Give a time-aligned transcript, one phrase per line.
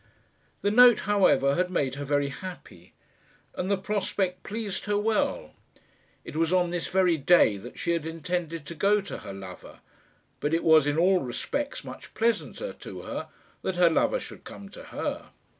[0.63, 2.93] The note, however, had made her very happy,
[3.53, 5.53] and the prospect pleased her well.
[6.25, 9.79] It was on this very day that she had intended to go to her lover;
[10.39, 13.27] but it was in all respects much pleasanter to her
[13.61, 15.29] that her lover should come to her.